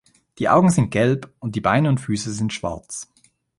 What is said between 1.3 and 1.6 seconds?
und